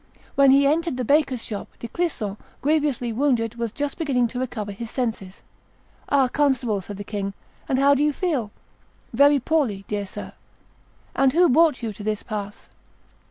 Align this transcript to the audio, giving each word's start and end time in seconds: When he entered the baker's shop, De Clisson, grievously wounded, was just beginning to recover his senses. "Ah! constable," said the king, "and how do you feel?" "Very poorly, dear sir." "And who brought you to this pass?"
When 0.33 0.49
he 0.49 0.65
entered 0.65 0.97
the 0.97 1.05
baker's 1.05 1.45
shop, 1.45 1.67
De 1.77 1.87
Clisson, 1.87 2.37
grievously 2.63 3.13
wounded, 3.13 3.53
was 3.53 3.71
just 3.71 3.99
beginning 3.99 4.25
to 4.29 4.39
recover 4.39 4.71
his 4.71 4.89
senses. 4.89 5.43
"Ah! 6.09 6.27
constable," 6.27 6.81
said 6.81 6.97
the 6.97 7.03
king, 7.03 7.35
"and 7.69 7.77
how 7.77 7.93
do 7.93 8.03
you 8.03 8.11
feel?" 8.11 8.49
"Very 9.13 9.39
poorly, 9.39 9.85
dear 9.87 10.07
sir." 10.07 10.33
"And 11.15 11.33
who 11.33 11.47
brought 11.49 11.83
you 11.83 11.93
to 11.93 12.01
this 12.03 12.23
pass?" 12.23 12.67